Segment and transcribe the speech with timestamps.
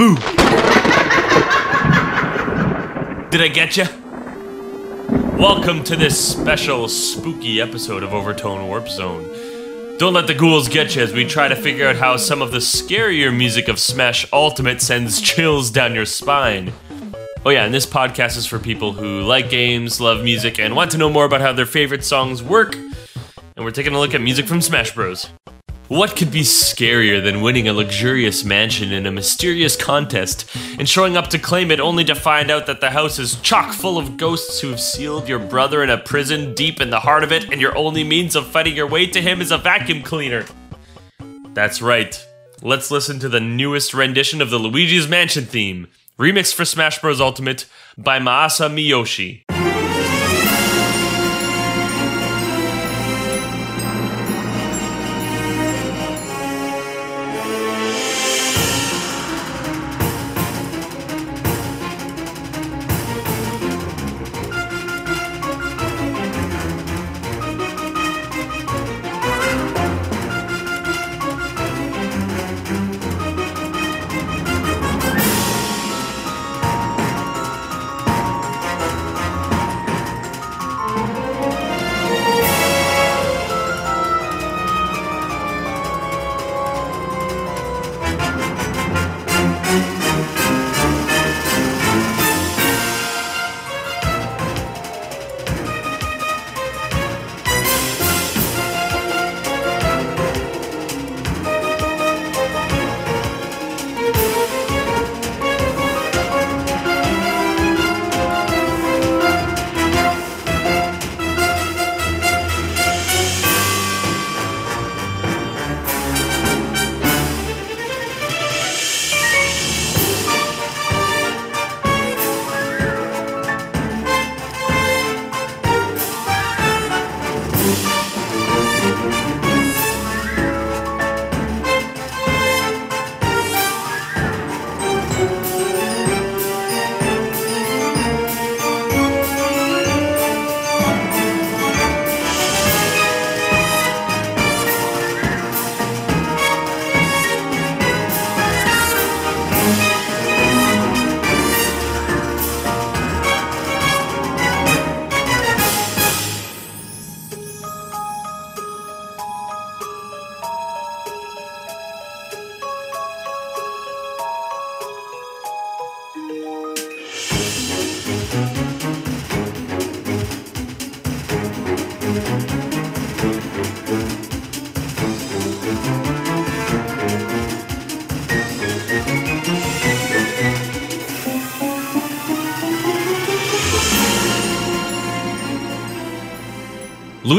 [0.00, 0.18] Spook.
[3.30, 3.84] Did I get you?
[5.38, 9.24] Welcome to this special spooky episode of Overtone Warp Zone.
[9.98, 12.50] Don't let the ghouls get you as we try to figure out how some of
[12.50, 16.72] the scarier music of Smash Ultimate sends chills down your spine.
[17.44, 20.92] Oh, yeah, and this podcast is for people who like games, love music, and want
[20.92, 22.74] to know more about how their favorite songs work.
[22.74, 25.28] And we're taking a look at music from Smash Bros.
[25.90, 30.48] What could be scarier than winning a luxurious mansion in a mysterious contest
[30.78, 33.72] and showing up to claim it only to find out that the house is chock
[33.72, 37.24] full of ghosts who have sealed your brother in a prison deep in the heart
[37.24, 40.00] of it and your only means of fighting your way to him is a vacuum
[40.00, 40.46] cleaner?
[41.54, 42.24] That's right.
[42.62, 47.20] Let's listen to the newest rendition of the Luigi's Mansion theme, remixed for Smash Bros.
[47.20, 47.66] Ultimate
[47.98, 49.42] by Maasa Miyoshi.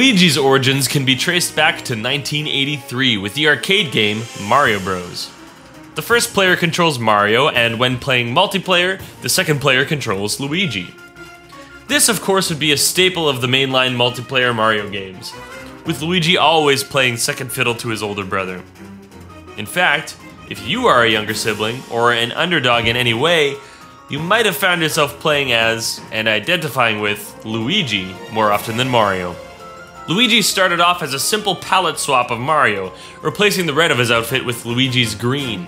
[0.02, 5.30] Luigi's origins can be traced back to 1983 with the arcade game Mario Bros.
[5.94, 10.92] The first player controls Mario, and when playing multiplayer, the second player controls Luigi.
[11.88, 15.34] This, of course, would be a staple of the mainline multiplayer Mario games,
[15.86, 18.64] with Luigi always playing second fiddle to his older brother.
[19.58, 20.18] In fact,
[20.50, 23.56] if you are a younger sibling or an underdog in any way,
[24.10, 29.36] you might have found yourself playing as and identifying with Luigi more often than Mario.
[30.08, 32.92] Luigi started off as a simple palette swap of Mario,
[33.22, 35.68] replacing the red of his outfit with Luigi's green.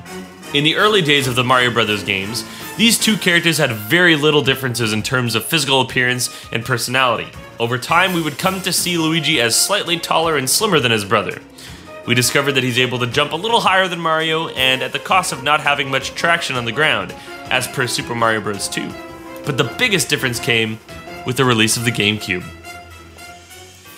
[0.54, 2.44] In the early days of the Mario Brothers games,
[2.76, 7.32] these two characters had very little differences in terms of physical appearance and personality.
[7.60, 11.06] Over time, we would come to see Luigi as slightly taller and slimmer than his
[11.06, 11.40] brother.
[12.08, 15.00] We discovered that he's able to jump a little higher than Mario and at the
[15.00, 17.14] cost of not having much traction on the ground,
[17.52, 18.68] as per Super Mario Bros.
[18.68, 18.92] 2.
[19.46, 20.80] But the biggest difference came
[21.26, 22.44] with the release of the GameCube.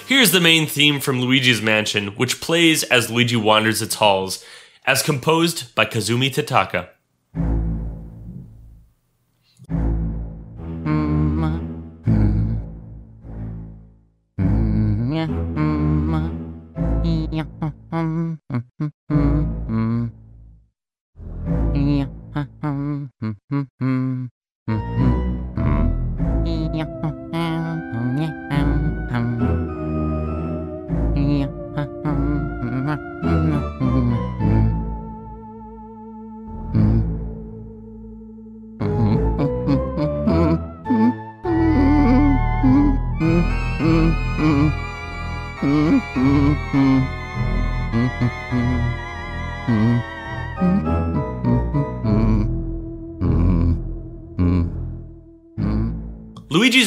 [0.07, 4.45] Here's the main theme from Luigi's Mansion, which plays as Luigi wanders its halls,
[4.85, 6.89] as composed by Kazumi Totaka.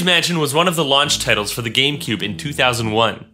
[0.08, 3.26] Mansion was one of the launch titles for the GameCube in 2001.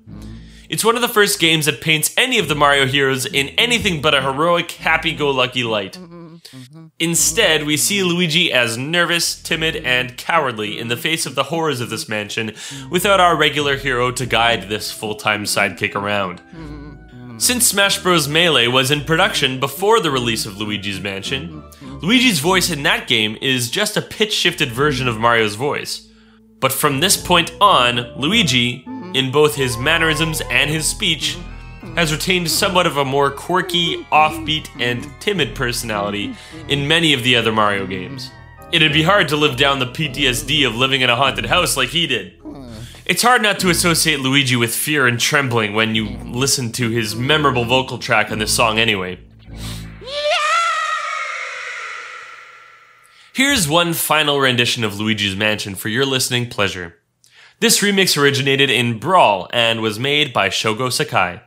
[0.68, 4.02] It's one of the first games that paints any of the Mario heroes in anything
[4.02, 5.96] but a heroic, happy go lucky light.
[6.98, 11.80] Instead, we see Luigi as nervous, timid, and cowardly in the face of the horrors
[11.80, 12.50] of this mansion,
[12.90, 16.42] without our regular hero to guide this full time sidekick around.
[17.40, 18.26] Since Smash Bros.
[18.26, 21.62] Melee was in production before the release of Luigi's Mansion,
[22.02, 26.08] Luigi's voice in that game is just a pitch shifted version of Mario's voice.
[26.60, 28.84] But from this point on, Luigi,
[29.14, 31.36] in both his mannerisms and his speech,
[31.96, 36.34] has retained somewhat of a more quirky, offbeat, and timid personality
[36.68, 38.30] in many of the other Mario games.
[38.72, 41.90] It'd be hard to live down the PTSD of living in a haunted house like
[41.90, 42.40] he did.
[43.06, 47.14] It's hard not to associate Luigi with fear and trembling when you listen to his
[47.14, 49.18] memorable vocal track on this song, anyway.
[53.34, 56.94] Here's one final rendition of Luigi's Mansion for your listening pleasure.
[57.58, 61.42] This remix originated in Brawl and was made by Shogo Sakai.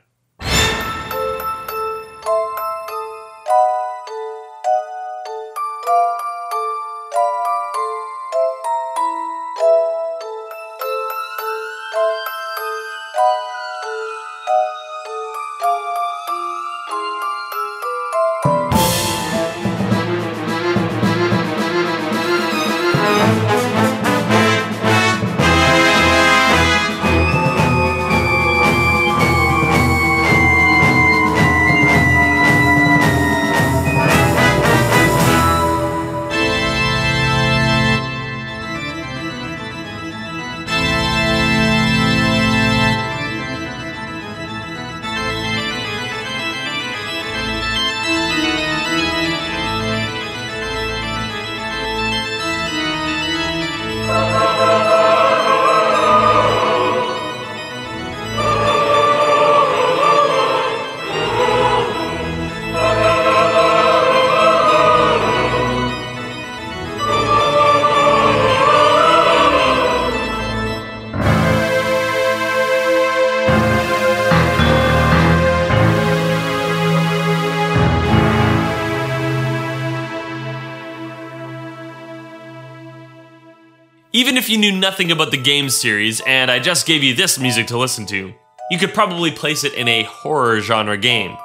[84.18, 87.38] Even if you knew nothing about the game series and I just gave you this
[87.38, 88.34] music to listen to,
[88.72, 91.38] you could probably place it in a horror genre game.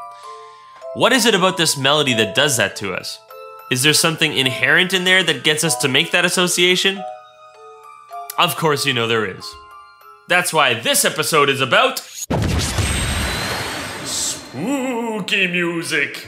[0.95, 3.21] What is it about this melody that does that to us?
[3.71, 7.05] Is there something inherent in there that gets us to make that association?
[8.39, 9.45] Of course, you know there is.
[10.31, 11.99] That's why this episode is about.
[14.07, 16.27] Spooky music!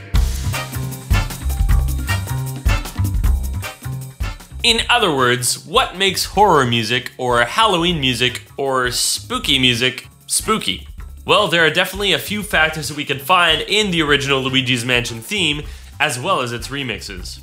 [4.64, 10.88] In other words, what makes horror music, or Halloween music, or spooky music spooky?
[11.26, 14.82] Well, there are definitely a few factors that we can find in the original Luigi's
[14.82, 15.64] Mansion theme,
[16.00, 17.40] as well as its remixes.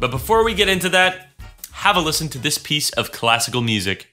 [0.00, 1.28] But before we get into that,
[1.70, 4.12] have a listen to this piece of classical music.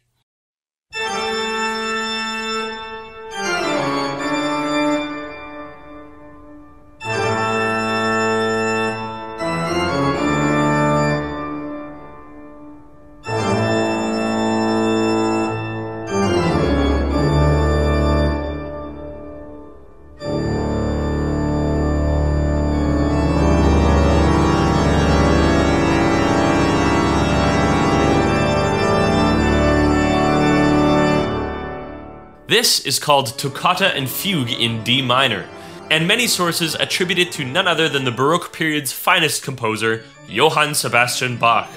[32.52, 35.48] This is called Toccata and Fugue in D minor,
[35.90, 40.76] and many sources attribute it to none other than the Baroque period's finest composer, Johann
[40.76, 41.70] Sebastian Bach.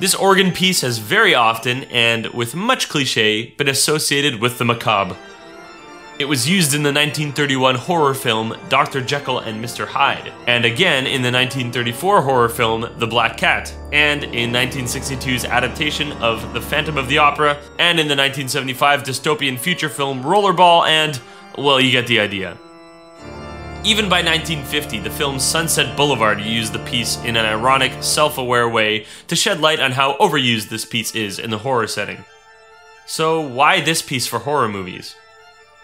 [0.00, 5.14] This organ piece has very often, and with much cliche, been associated with the macabre.
[6.16, 9.00] It was used in the 1931 horror film Dr.
[9.00, 9.84] Jekyll and Mr.
[9.84, 16.12] Hyde, and again in the 1934 horror film The Black Cat, and in 1962's adaptation
[16.12, 21.20] of The Phantom of the Opera, and in the 1975 dystopian future film Rollerball, and,
[21.58, 22.56] well, you get the idea.
[23.82, 28.68] Even by 1950, the film Sunset Boulevard used the piece in an ironic, self aware
[28.68, 32.24] way to shed light on how overused this piece is in the horror setting.
[33.04, 35.16] So, why this piece for horror movies?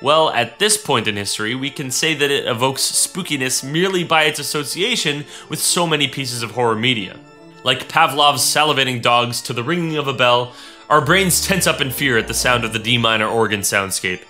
[0.02, 4.24] Well, at this point in history, we can say that it evokes spookiness merely by
[4.24, 7.18] its association with so many pieces of horror media.
[7.64, 10.54] Like Pavlov's salivating dogs to the ringing of a bell,
[10.88, 14.22] our brains tense up in fear at the sound of the D minor organ soundscape.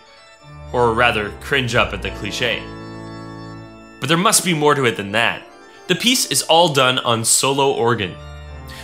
[0.72, 2.60] Or rather, cringe up at the cliche.
[4.00, 5.42] But there must be more to it than that.
[5.86, 8.14] The piece is all done on solo organ.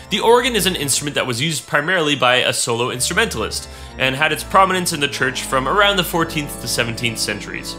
[0.08, 4.30] The organ is an instrument that was used primarily by a solo instrumentalist and had
[4.30, 7.74] its prominence in the church from around the 14th to 17th centuries.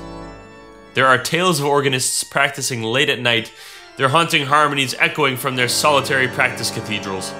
[0.93, 3.53] There are tales of organists practicing late at night,
[3.95, 7.33] their haunting harmonies echoing from their solitary practice cathedrals.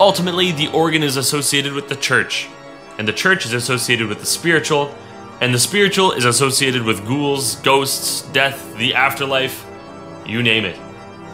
[0.00, 2.48] Ultimately, the organ is associated with the church,
[2.96, 4.94] and the church is associated with the spiritual,
[5.42, 9.66] and the spiritual is associated with ghouls, ghosts, death, the afterlife,
[10.24, 10.80] you name it.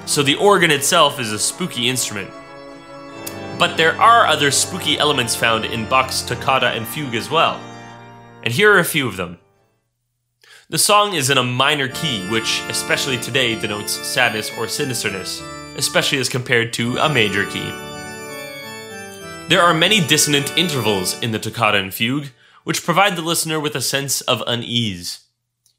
[0.06, 2.30] So the organ itself is a spooky instrument.
[3.60, 7.60] But there are other spooky elements found in Bach's toccata and fugue as well.
[8.42, 9.38] And here are a few of them.
[10.70, 15.42] The song is in a minor key, which, especially today, denotes sadness or sinisterness,
[15.76, 17.70] especially as compared to a major key.
[19.48, 22.28] There are many dissonant intervals in the toccata and fugue,
[22.64, 25.24] which provide the listener with a sense of unease.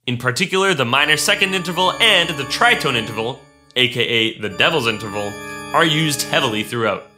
[0.06, 3.40] In particular, the minor second interval and the tritone interval,
[3.76, 5.34] aka the devil's interval,
[5.74, 7.11] are used heavily throughout.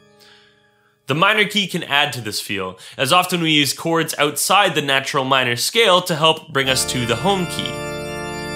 [1.06, 4.82] The minor key can add to this feel, as often we use chords outside the
[4.82, 7.70] natural minor scale to help bring us to the home key.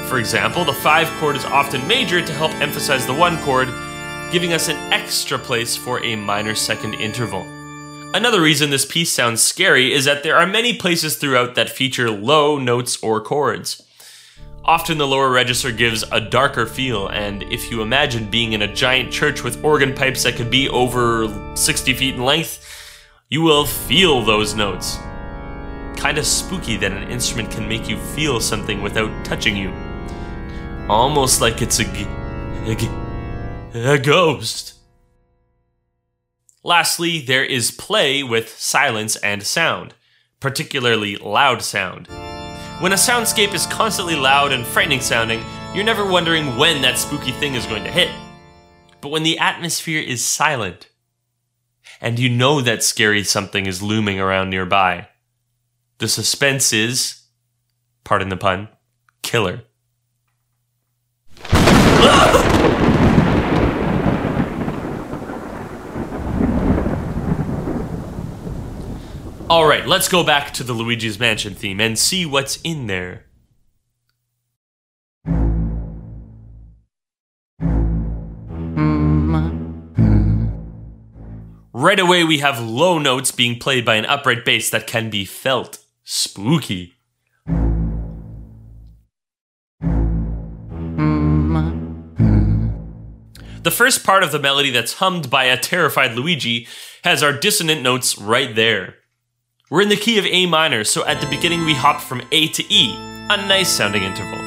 [0.07, 3.67] For example, the 5 chord is often major to help emphasize the 1 chord,
[4.31, 7.41] giving us an extra place for a minor second interval.
[8.13, 12.09] Another reason this piece sounds scary is that there are many places throughout that feature
[12.09, 13.83] low notes or chords.
[14.67, 18.73] Often the lower register gives a darker feel, and if you imagine being in a
[18.73, 22.65] giant church with organ pipes that could be over 60 feet in length,
[23.29, 24.97] you will feel those notes.
[25.95, 29.71] Kinda spooky that an instrument can make you feel something without touching you.
[30.89, 32.07] Almost like it's a, g-
[32.65, 32.89] a, g-
[33.73, 34.73] a ghost.
[36.61, 39.93] Lastly, there is play with silence and sound,
[40.41, 42.09] particularly loud sound.
[42.79, 45.43] When a soundscape is constantly loud and frightening sounding,
[45.73, 48.11] you're never wondering when that spooky thing is going to hit.
[49.01, 50.87] But when the atmosphere is silent,
[51.99, 55.07] and you know that scary something is looming around nearby,
[55.97, 57.23] the suspense is,
[58.03, 58.69] pardon the pun,
[59.23, 59.63] killer.
[69.49, 73.27] Alright, let's go back to the Luigi's Mansion theme and see what's in there.
[78.75, 80.47] Mm-hmm.
[81.71, 85.23] Right away, we have low notes being played by an upright bass that can be
[85.23, 85.79] felt.
[86.03, 86.95] Spooky.
[89.79, 90.57] Mm-hmm.
[93.63, 96.67] The first part of the melody that's hummed by a terrified Luigi
[97.05, 98.95] has our dissonant notes right there.
[99.69, 102.47] We're in the key of A minor, so at the beginning we hop from A
[102.47, 102.95] to E,
[103.29, 104.39] a nice sounding interval.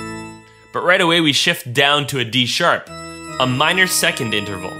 [0.72, 4.72] But right away we shift down to a D sharp, a minor second interval.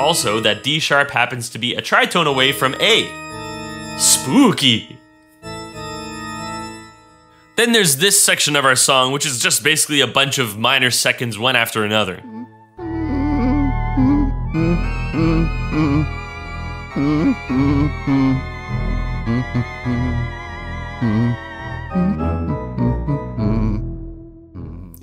[0.00, 3.96] Also, that D sharp happens to be a tritone away from A.
[3.96, 4.98] Spooky!
[7.54, 10.90] Then there's this section of our song, which is just basically a bunch of minor
[10.90, 12.24] seconds one after another.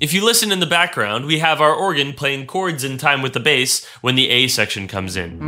[0.06, 3.32] If you listen in the background, we have our organ playing chords in time with
[3.32, 5.40] the bass when the A section comes in.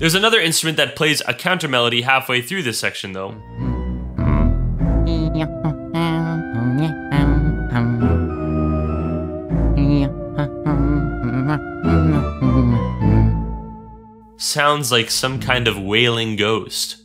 [0.00, 3.36] There's another instrument that plays a counter melody halfway through this section, though.
[14.54, 17.02] Sounds like some kind of wailing ghost.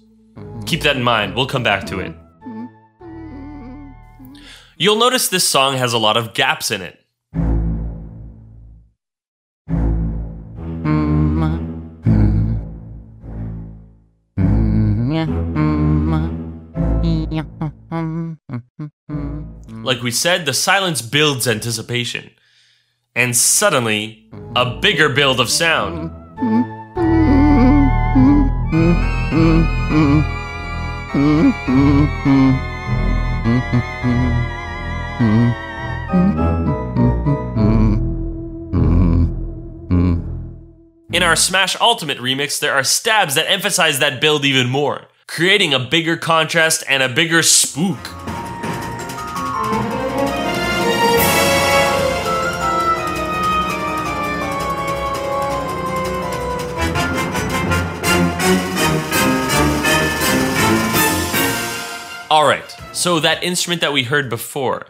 [0.68, 2.16] Keep that in mind, we'll come back to it.
[4.78, 7.04] You'll notice this song has a lot of gaps in it.
[19.84, 22.30] Like we said, the silence builds anticipation.
[23.16, 26.79] And suddenly, a bigger build of sound.
[41.12, 45.74] In our Smash Ultimate remix, there are stabs that emphasize that build even more, creating
[45.74, 48.19] a bigger contrast and a bigger spook.
[63.00, 64.88] So that instrument that we heard before.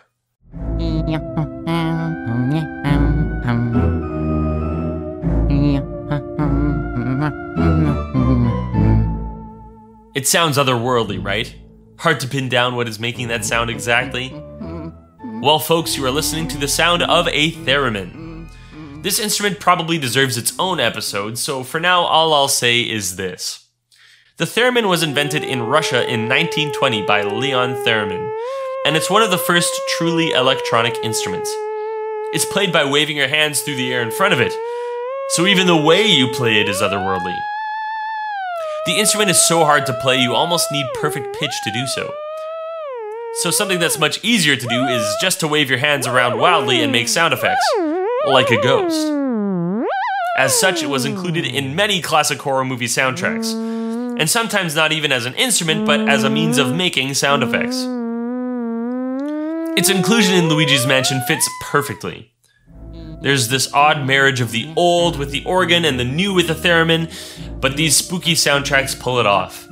[10.15, 11.55] It sounds otherworldly, right?
[11.99, 14.31] Hard to pin down what is making that sound exactly.
[15.43, 18.49] Well, folks, you are listening to the sound of a theremin.
[19.03, 23.68] This instrument probably deserves its own episode, so for now, all I'll say is this.
[24.39, 28.25] The theremin was invented in Russia in 1920 by Leon Theremin,
[28.85, 31.53] and it's one of the first truly electronic instruments.
[32.31, 34.53] It's played by waving your hands through the air in front of it,
[35.31, 37.37] so even the way you play it is otherworldly.
[38.85, 42.09] The instrument is so hard to play you almost need perfect pitch to do so.
[43.41, 46.81] So something that's much easier to do is just to wave your hands around wildly
[46.81, 47.65] and make sound effects,
[48.25, 49.05] like a ghost.
[50.37, 53.53] As such, it was included in many classic horror movie soundtracks,
[54.19, 57.77] and sometimes not even as an instrument, but as a means of making sound effects.
[59.79, 62.33] Its inclusion in Luigi's Mansion fits perfectly.
[63.21, 66.53] There's this odd marriage of the old with the organ and the new with the
[66.53, 67.09] theremin,
[67.61, 69.67] but these spooky soundtracks pull it off.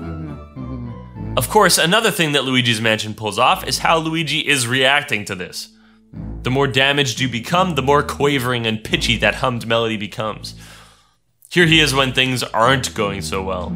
[1.36, 5.36] Of course, another thing that Luigi's Mansion pulls off is how Luigi is reacting to
[5.36, 5.70] this.
[6.44, 10.56] The more damaged you become, the more quavering and pitchy that hummed melody becomes.
[11.50, 13.76] Here he is when things aren't going so well.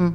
[0.00, 0.08] And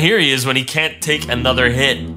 [0.00, 2.15] here he is when he can't take another hit.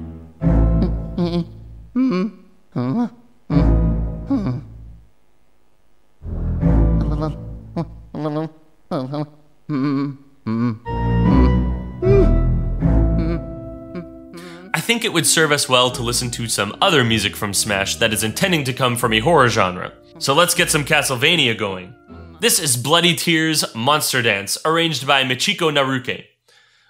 [15.20, 18.64] Would serve us well to listen to some other music from Smash that is intending
[18.64, 19.92] to come from a horror genre.
[20.18, 21.94] So let's get some Castlevania going.
[22.40, 26.24] This is Bloody Tears Monster Dance, arranged by Michiko Naruke.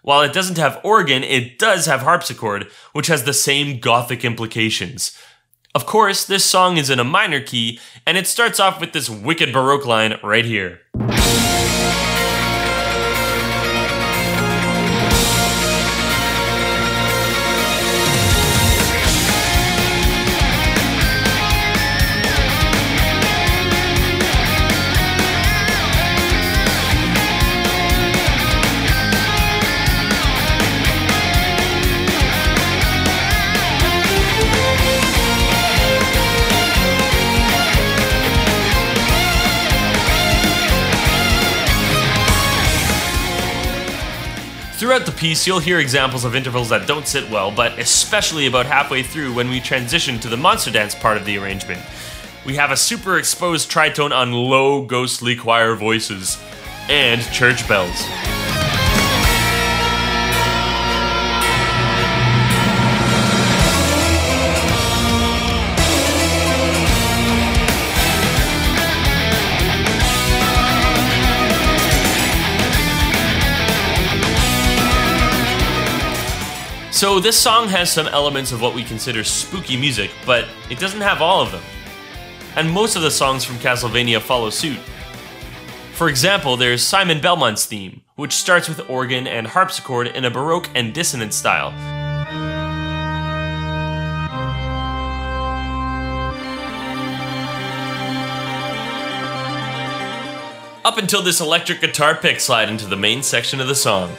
[0.04, 5.18] While it doesn't have organ, it does have harpsichord, which has the same gothic implications.
[5.74, 9.10] Of course, this song is in a minor key, and it starts off with this
[9.10, 10.82] wicked Baroque line right here.
[44.80, 48.64] Throughout the piece, you'll hear examples of intervals that don't sit well, but especially about
[48.64, 51.82] halfway through when we transition to the monster dance part of the arrangement.
[52.46, 56.42] We have a super exposed tritone on low, ghostly choir voices
[56.88, 58.39] and church bells.
[77.00, 81.00] So, this song has some elements of what we consider spooky music, but it doesn't
[81.00, 81.62] have all of them.
[82.56, 84.78] And most of the songs from Castlevania follow suit.
[85.94, 90.68] For example, there's Simon Belmont's theme, which starts with organ and harpsichord in a Baroque
[90.74, 91.72] and dissonant style.
[100.84, 104.14] Up until this electric guitar pick slide into the main section of the song.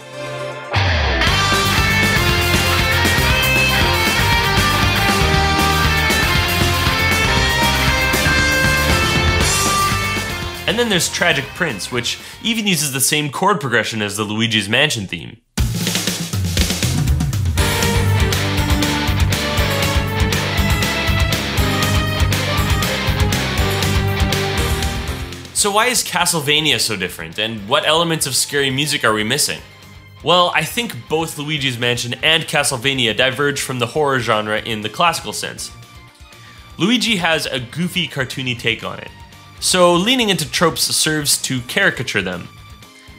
[10.81, 15.05] Then there's Tragic Prince, which even uses the same chord progression as the Luigi's Mansion
[15.05, 15.39] theme.
[25.53, 29.61] So, why is Castlevania so different, and what elements of scary music are we missing?
[30.23, 34.89] Well, I think both Luigi's Mansion and Castlevania diverge from the horror genre in the
[34.89, 35.69] classical sense.
[36.79, 39.11] Luigi has a goofy, cartoony take on it
[39.61, 42.49] so leaning into tropes serves to caricature them.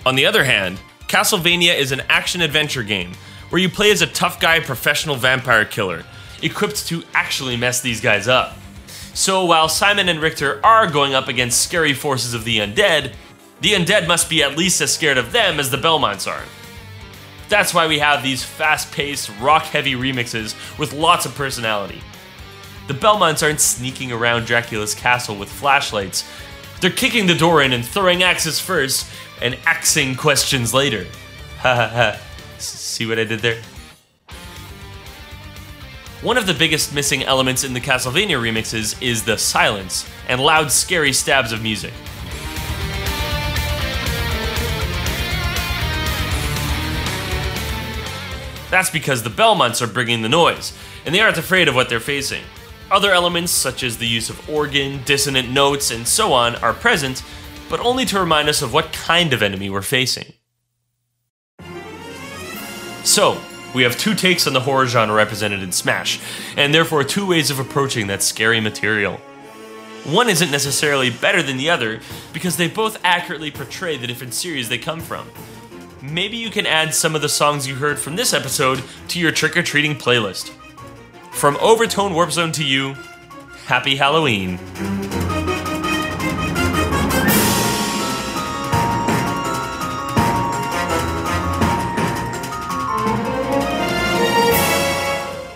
[0.05, 3.12] On the other hand, Castlevania is an action adventure game
[3.48, 6.05] where you play as a tough guy professional vampire killer,
[6.42, 8.57] equipped to actually mess these guys up.
[9.14, 13.14] So while Simon and Richter are going up against scary forces of the undead,
[13.61, 16.42] the undead must be at least as scared of them as the Belmonts are.
[17.48, 22.00] That's why we have these fast paced, rock heavy remixes with lots of personality.
[22.92, 26.28] The Belmonts aren't sneaking around Dracula's castle with flashlights.
[26.83, 31.07] They're kicking the door in and throwing axes first, and axing questions later.
[31.61, 32.20] Ha ha ha.
[32.59, 33.62] See what I did there?
[36.20, 40.70] One of the biggest missing elements in the Castlevania remixes is the silence and loud,
[40.70, 41.94] scary stabs of music.
[48.68, 50.76] That's because the Belmonts are bringing the noise,
[51.07, 52.42] and they aren't afraid of what they're facing.
[52.92, 57.22] Other elements, such as the use of organ, dissonant notes, and so on, are present,
[57.70, 60.35] but only to remind us of what kind of enemy we're facing.
[63.02, 63.40] So,
[63.74, 66.20] we have two takes on the horror genre represented in Smash,
[66.59, 69.16] and therefore two ways of approaching that scary material.
[70.05, 72.00] One isn't necessarily better than the other
[72.35, 75.31] because they both accurately portray the different series they come from.
[76.02, 79.33] Maybe you can add some of the songs you heard from this episode to your
[79.33, 80.52] trick or treating playlist.
[81.33, 82.95] From Overtone Warp Zone to you,
[83.66, 84.59] happy Halloween.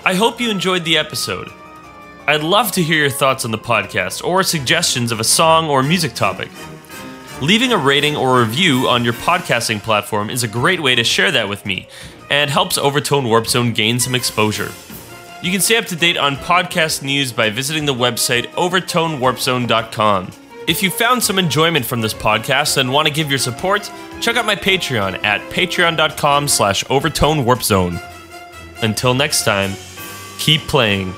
[0.05, 1.53] I hope you enjoyed the episode.
[2.27, 5.83] I'd love to hear your thoughts on the podcast or suggestions of a song or
[5.85, 6.49] music topic.
[7.41, 11.31] Leaving a rating or review on your podcasting platform is a great way to share
[11.31, 11.87] that with me
[12.31, 14.73] and helps Overtone Warp Zone gain some exposure.
[15.43, 20.33] You can stay up to date on podcast news by visiting the website overtonewarpzone.com.
[20.67, 24.37] If you found some enjoyment from this podcast and want to give your support, check
[24.37, 28.03] out my Patreon at patreon.com slash overtonewarpzone.
[28.83, 29.73] Until next time,
[30.39, 31.13] keep playing